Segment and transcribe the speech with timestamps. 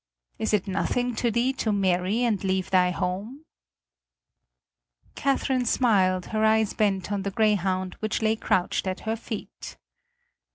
[0.39, 3.45] Is it nothing to thee to marry and leave thy home?"
[5.13, 9.77] Catherine smiled, her eyes bent on the greyhound which lay crouched at her feet.